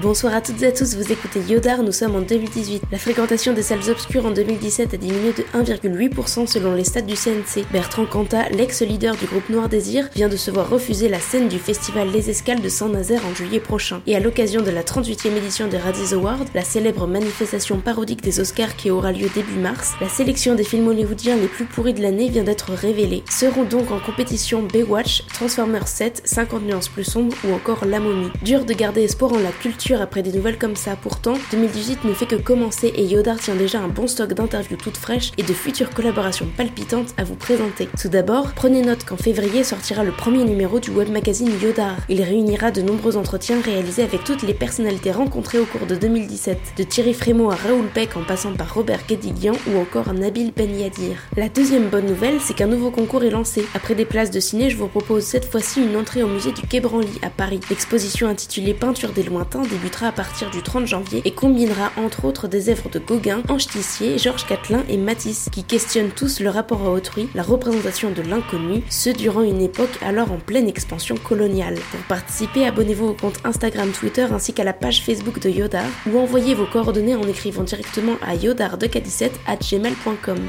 [0.00, 2.84] Bonsoir à toutes et à tous, vous écoutez Yodar, nous sommes en 2018.
[2.90, 7.14] La fréquentation des salles obscures en 2017 a diminué de 1,8% selon les stats du
[7.14, 7.66] CNC.
[7.70, 11.58] Bertrand Cantat, l'ex-leader du groupe Noir Désir, vient de se voir refuser la scène du
[11.58, 14.00] festival Les Escales de Saint-Nazaire en juillet prochain.
[14.06, 18.40] Et à l'occasion de la 38e édition des Razzies Awards, la célèbre manifestation parodique des
[18.40, 22.00] Oscars qui aura lieu début mars, la sélection des films hollywoodiens les plus pourris de
[22.00, 23.24] l'année vient d'être révélée.
[23.30, 28.30] Seront donc en compétition Baywatch, Transformers 7, 50 nuances plus sombres ou encore La Momie.
[28.42, 30.96] Dur de garder espoir en la culture après des nouvelles comme ça.
[31.00, 34.96] Pourtant, 2018 ne fait que commencer et Yodar tient déjà un bon stock d'interviews toutes
[34.96, 37.88] fraîches et de futures collaborations palpitantes à vous présenter.
[38.00, 41.96] Tout d'abord, prenez note qu'en février sortira le premier numéro du web magazine Yodar.
[42.08, 46.58] Il réunira de nombreux entretiens réalisés avec toutes les personnalités rencontrées au cours de 2017,
[46.78, 50.70] de Thierry Frémaux à Raoul Peck en passant par Robert Guédiguian ou encore Nabil Ben
[50.70, 51.16] Yadir.
[51.36, 53.66] La deuxième bonne nouvelle, c'est qu'un nouveau concours est lancé.
[53.74, 56.62] Après des places de ciné, je vous propose cette fois-ci une entrée au musée du
[56.62, 57.60] Quai Branly à Paris.
[57.68, 62.46] L'exposition intitulée Peinture des lointains débutera à partir du 30 janvier et combinera entre autres
[62.46, 66.82] des œuvres de Gauguin, Ange Tissier, Georges Catelin et Matisse qui questionnent tous le rapport
[66.82, 71.76] à autrui, la représentation de l'inconnu, ce durant une époque alors en pleine expansion coloniale.
[71.90, 76.18] Pour participer, abonnez-vous au compte Instagram, Twitter ainsi qu'à la page Facebook de Yodar ou
[76.18, 79.30] envoyez vos coordonnées en écrivant directement à yodar2k17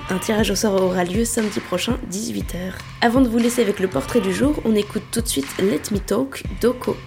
[0.09, 2.73] Un tirage au sort aura lieu samedi prochain 18h.
[3.01, 5.93] Avant de vous laisser avec le portrait du jour, on écoute tout de suite Let
[5.93, 6.97] Me Talk d'Oko.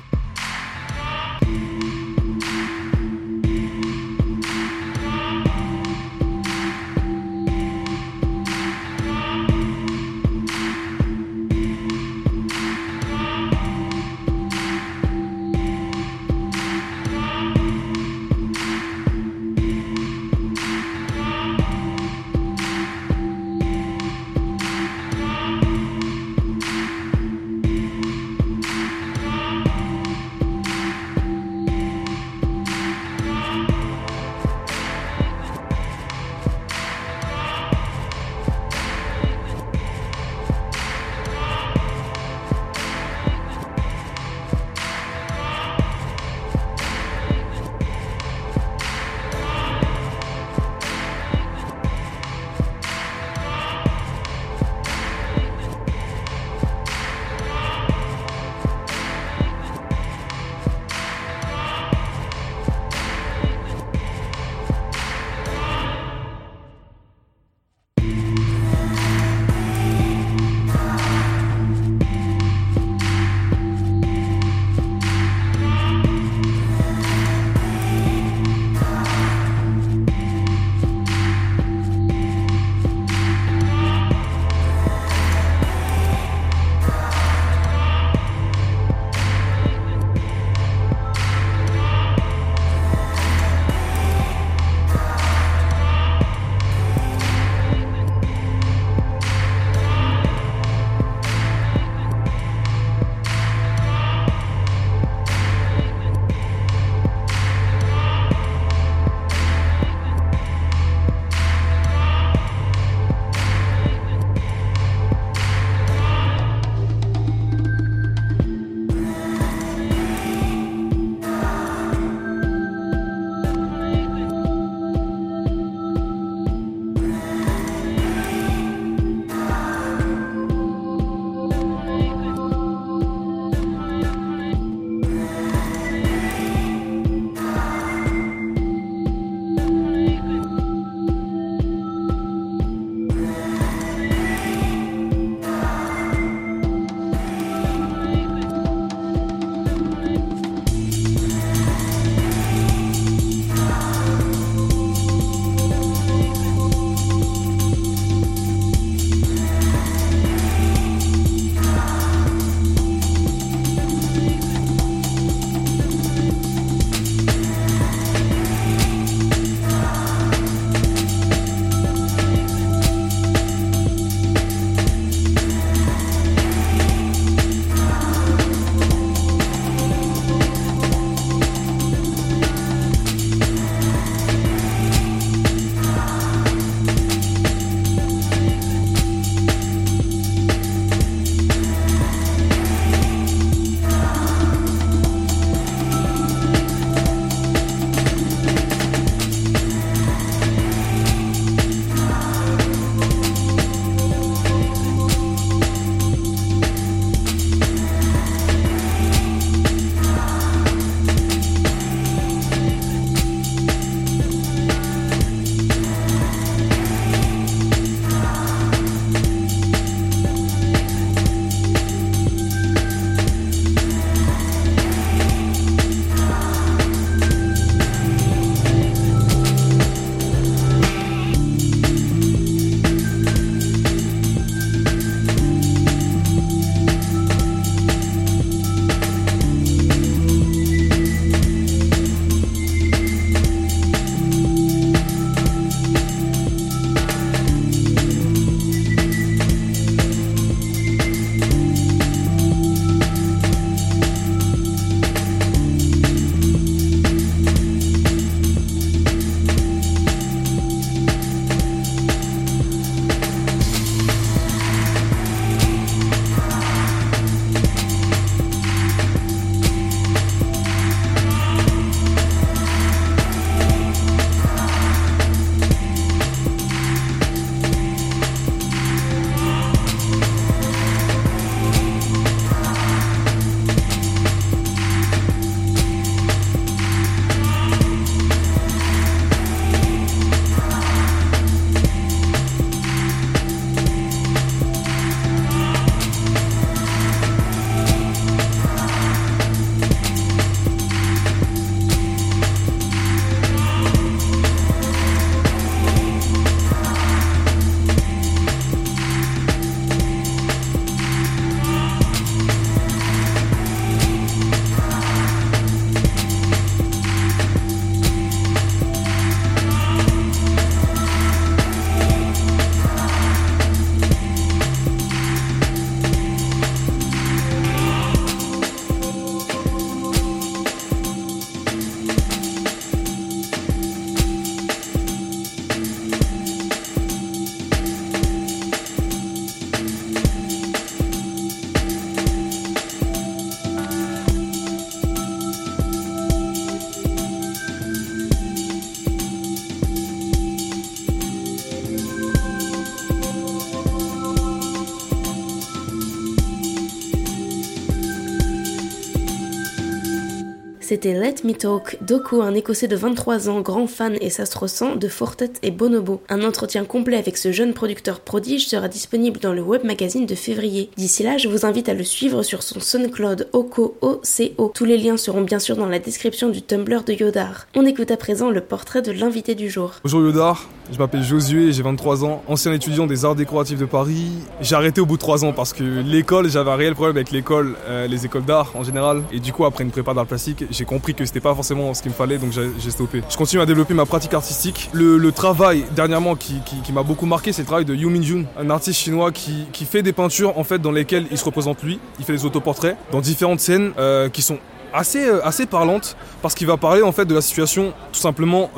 [360.89, 365.09] C'était Let Me Talk, Doku, un écossais de 23 ans, grand fan et sang de
[365.09, 366.23] Fortet et Bonobo.
[366.29, 370.37] Un entretien complet avec ce jeune producteur prodige sera disponible dans le web magazine de
[370.37, 370.89] février.
[370.97, 374.71] D'ici là, je vous invite à le suivre sur son SoundCloud Oko OCO.
[374.73, 377.67] Tous les liens seront bien sûr dans la description du Tumblr de Yodar.
[377.75, 379.95] On écoute à présent le portrait de l'invité du jour.
[380.05, 384.31] Bonjour Yodar, je m'appelle Josué, j'ai 23 ans, ancien étudiant des arts décoratifs de Paris.
[384.61, 387.33] J'ai arrêté au bout de 3 ans parce que l'école, j'avais un réel problème avec
[387.33, 389.25] l'école, euh, les écoles d'art en général.
[389.33, 392.03] Et du coup, après une prépa d'art plastique, j'ai compris que c'était pas forcément ce
[392.03, 393.23] qu'il me fallait, donc j'ai stoppé.
[393.29, 394.89] Je continue à développer ma pratique artistique.
[394.93, 396.63] Le, travail, dernièrement, qui,
[396.93, 400.13] m'a beaucoup marqué, c'est le travail de Yu Minjun, un artiste chinois qui, fait des
[400.13, 401.99] peintures en fait dans lesquelles il se représente lui.
[402.19, 404.59] Il fait des autoportraits dans différentes scènes euh, qui sont
[404.93, 408.71] assez, euh, assez parlantes parce qu'il va parler en fait de la situation tout simplement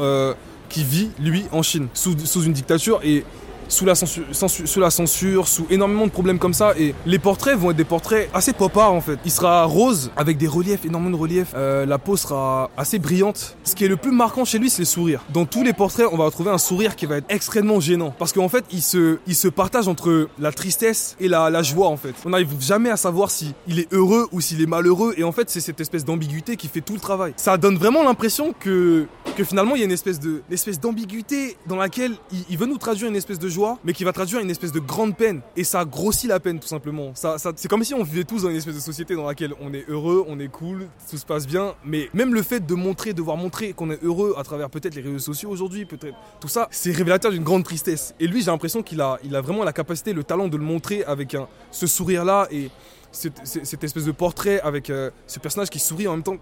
[0.68, 3.00] qui vit, lui, en Chine, sous, sous une dictature.
[3.02, 3.24] Et
[3.68, 6.72] sous la, censure, sous la censure, sous énormément de problèmes comme ça.
[6.78, 9.18] Et les portraits vont être des portraits assez pop art en fait.
[9.24, 11.52] Il sera rose avec des reliefs, énormément de reliefs.
[11.54, 13.56] Euh, la peau sera assez brillante.
[13.64, 15.22] Ce qui est le plus marquant chez lui, c'est le sourire.
[15.32, 18.14] Dans tous les portraits, on va retrouver un sourire qui va être extrêmement gênant.
[18.18, 21.96] Parce qu'en fait, il se, il se partage entre la tristesse et la, joie en
[21.96, 22.14] fait.
[22.24, 25.14] On n'arrive jamais à savoir si il est heureux ou s'il est malheureux.
[25.16, 27.32] Et en fait, c'est cette espèce d'ambiguïté qui fait tout le travail.
[27.36, 29.06] Ça donne vraiment l'impression que,
[29.36, 33.08] que finalement, il y a une espèce d'ambiguïté dans laquelle il, il veut nous traduire
[33.08, 35.40] une espèce de joie mais qui va traduire une espèce de grande peine.
[35.56, 37.12] Et ça grossit la peine, tout simplement.
[37.14, 39.72] Ça, c'est comme si on vivait tous dans une espèce de société dans laquelle on
[39.72, 41.74] est heureux, on est cool, tout se passe bien.
[41.84, 44.94] Mais même le fait de montrer, de voir montrer qu'on est heureux à travers peut-être
[44.94, 48.14] les réseaux sociaux aujourd'hui, peut-être tout ça, c'est révélateur d'une grande tristesse.
[48.20, 50.64] Et lui, j'ai l'impression qu'il a, il a vraiment la capacité, le talent de le
[50.64, 51.36] montrer avec
[51.70, 52.70] ce sourire-là et
[53.10, 56.36] cette, espèce de portrait avec euh, ce personnage qui sourit en même temps,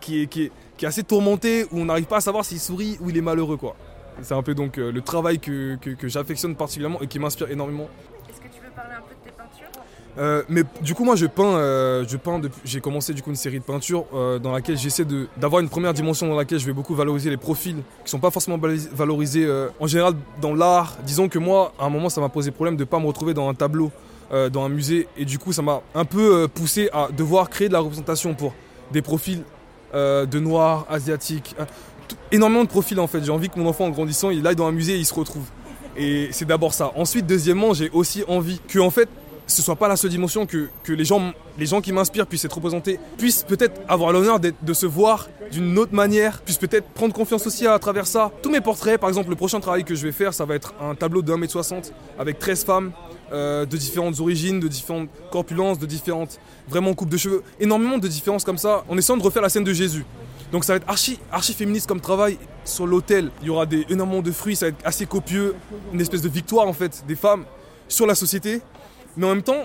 [0.00, 2.60] qui est, qui est, qui est assez tourmenté, où on n'arrive pas à savoir s'il
[2.60, 3.76] sourit ou il est malheureux, quoi.
[4.22, 7.88] C'est un peu donc euh, le travail que, que, j'affectionne particulièrement et qui m'inspire énormément.
[8.28, 9.66] Est-ce que tu veux parler un peu de tes peintures?
[10.16, 13.36] Euh, mais du coup moi je peins, euh, je peins j'ai commencé du coup une
[13.36, 14.06] série de peintures
[14.40, 15.04] dans laquelle j'essaie
[15.36, 18.30] d'avoir une première dimension dans laquelle je vais beaucoup valoriser les profils qui sont pas
[18.30, 18.58] forcément
[18.92, 19.48] valorisés
[19.80, 20.96] en général dans l'art.
[21.04, 23.48] Disons que moi à un moment ça m'a posé problème de pas me retrouver dans
[23.48, 23.90] un tableau,
[24.30, 27.72] dans un musée et du coup ça m'a un peu poussé à devoir créer de
[27.72, 28.54] la représentation pour
[28.92, 29.42] des profils
[29.92, 31.56] de noirs, asiatiques,
[32.32, 33.24] énormément de profils en fait.
[33.24, 35.14] J'ai envie que mon enfant en grandissant, il aille dans un musée et il se
[35.14, 35.44] retrouve.
[35.96, 36.92] Et c'est d'abord ça.
[36.96, 39.08] Ensuite, deuxièmement, j'ai aussi envie que en fait,
[39.46, 42.54] ce soit pas la seule dimension que, les, gens, les gens qui m'inspirent puissent être
[42.54, 47.46] représentés, puissent peut-être avoir l'honneur de se voir d'une autre manière, puissent peut-être prendre confiance
[47.46, 48.32] aussi à, travers ça.
[48.42, 50.74] Tous mes portraits, par exemple, le prochain travail que je vais faire, ça va être
[50.80, 52.92] un tableau de 1m60 avec 13 femmes
[53.32, 58.08] euh, de différentes origines, de différentes corpulences, de différentes vraiment coupes de cheveux, énormément de
[58.08, 60.04] différences comme ça, en essayant de refaire la scène de Jésus.
[60.54, 62.38] Donc ça va être archi, archi féministe comme travail.
[62.64, 65.56] Sur l'autel, il y aura des, énormément de fruits, ça va être assez copieux,
[65.92, 67.44] une espèce de victoire en fait des femmes
[67.88, 68.62] sur la société.
[69.16, 69.64] Mais en même temps,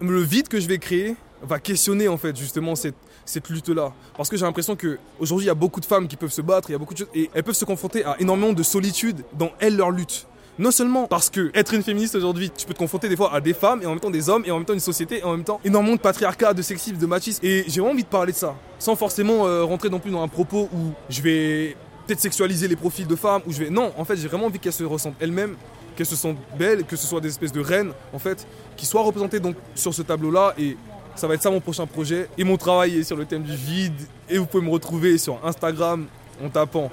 [0.00, 3.92] le vide que je vais créer va questionner en fait justement cette, cette lutte-là.
[4.16, 6.68] Parce que j'ai l'impression qu'aujourd'hui, il y a beaucoup de femmes qui peuvent se battre,
[6.68, 9.24] il y a beaucoup de choses, et elles peuvent se confronter à énormément de solitude
[9.34, 10.26] dans elles, leur lutte.
[10.58, 13.40] Non seulement parce que être une féministe aujourd'hui, tu peux te confronter des fois à
[13.40, 15.22] des femmes et en même temps des hommes et en même temps une société et
[15.22, 17.44] en même temps énormément de patriarcat, de sexisme, de machisme.
[17.44, 20.28] Et j'ai envie de parler de ça, sans forcément euh, rentrer non plus dans un
[20.28, 23.70] propos où je vais peut-être sexualiser les profils de femmes, où je vais.
[23.70, 25.54] Non, en fait, j'ai vraiment envie qu'elles se ressentent elles-mêmes,
[25.94, 28.44] qu'elles se sentent belles, que ce soit des espèces de reines, en fait,
[28.76, 30.76] qui soient représentées donc sur ce tableau-là et
[31.14, 32.28] ça va être ça mon prochain projet.
[32.36, 34.00] Et mon travail est sur le thème du vide.
[34.28, 36.06] Et vous pouvez me retrouver sur Instagram
[36.42, 36.90] en tapant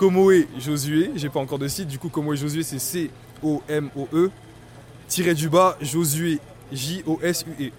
[0.00, 4.30] Komoe Josué, j'ai pas encore de site, du coup Komoe Josué c'est C-O-M-O-E,
[5.06, 6.38] tiré du bas Josué
[6.72, 7.70] J-O-S-U-E.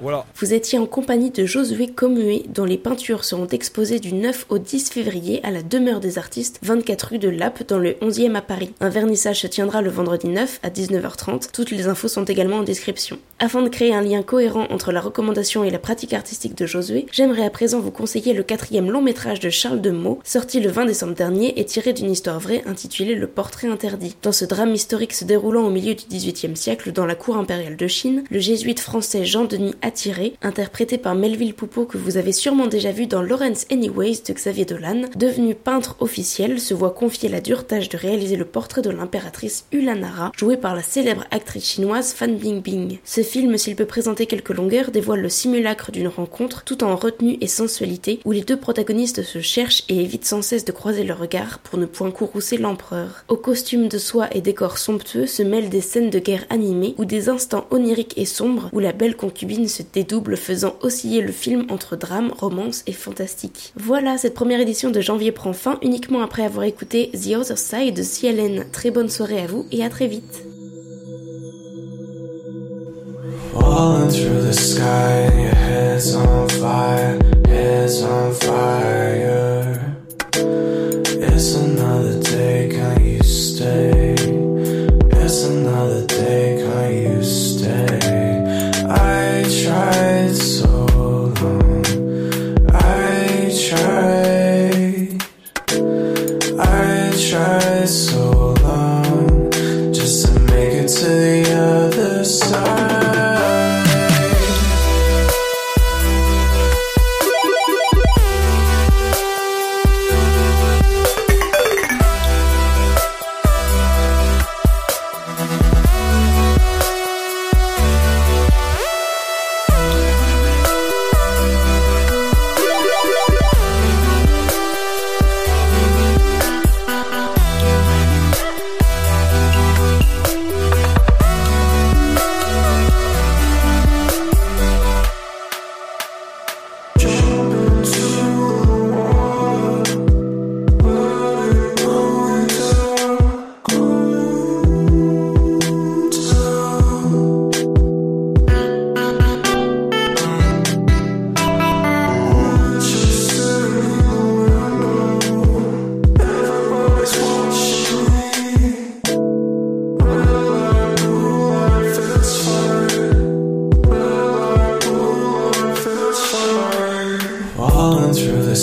[0.00, 4.58] Vous étiez en compagnie de Josué Commué, dont les peintures seront exposées du 9 au
[4.58, 8.40] 10 février à la demeure des artistes, 24 rue de Lappe, dans le 11e à
[8.40, 8.74] Paris.
[8.80, 11.50] Un vernissage se tiendra le vendredi 9 à 19h30.
[11.52, 13.18] Toutes les infos sont également en description.
[13.40, 17.06] Afin de créer un lien cohérent entre la recommandation et la pratique artistique de Josué,
[17.12, 20.70] j'aimerais à présent vous conseiller le quatrième long métrage de Charles de Meaux, sorti le
[20.70, 24.16] 20 décembre dernier et tiré d'une histoire vraie intitulée Le Portrait interdit.
[24.22, 27.76] Dans ce drame historique se déroulant au milieu du XVIIIe siècle dans la cour impériale
[27.76, 32.66] de Chine, le jésuite français Jean-Denis Attiré, interprété par Melville Poupeau que vous avez sûrement
[32.66, 37.40] déjà vu dans Lawrence Anyways de Xavier Dolan, devenu peintre officiel, se voit confier la
[37.40, 42.12] dure tâche de réaliser le portrait de l'impératrice Ulanara, jouée par la célèbre actrice chinoise
[42.12, 46.94] Fan Bingbing film, s'il peut présenter quelques longueurs, dévoile le simulacre d'une rencontre tout en
[46.94, 51.04] retenue et sensualité où les deux protagonistes se cherchent et évitent sans cesse de croiser
[51.04, 53.24] leurs regards pour ne point courroucer l'empereur.
[53.28, 57.06] Au costume de soie et décors somptueux se mêlent des scènes de guerre animées ou
[57.06, 61.66] des instants oniriques et sombres où la belle concubine se dédouble faisant osciller le film
[61.70, 63.72] entre drame, romance et fantastique.
[63.76, 67.96] Voilà, cette première édition de janvier prend fin uniquement après avoir écouté The Other Side
[67.96, 68.70] de CLN.
[68.70, 70.44] Très bonne soirée à vous et à très vite.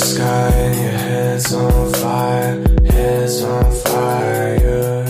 [0.06, 5.04] Sky your head's on fire, head's on fire.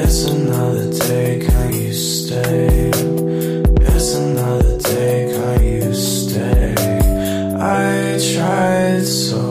[0.00, 2.90] It's another day, can you stay?
[3.92, 6.72] It's another day, can you stay?
[7.60, 9.42] I tried so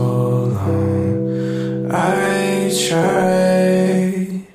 [0.58, 4.48] long, I tried,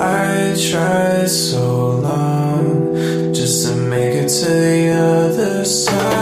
[0.00, 6.15] I tried so long just to make it to the other side.